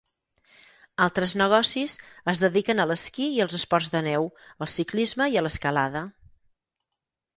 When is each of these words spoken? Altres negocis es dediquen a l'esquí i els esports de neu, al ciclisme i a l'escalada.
Altres 1.03 1.33
negocis 1.41 1.97
es 2.33 2.41
dediquen 2.45 2.81
a 2.81 2.87
l'esquí 2.93 3.27
i 3.35 3.45
els 3.47 3.55
esports 3.61 3.93
de 3.97 4.03
neu, 4.11 4.27
al 4.67 4.73
ciclisme 4.77 5.29
i 5.35 5.39
a 5.43 5.49
l'escalada. 5.49 6.03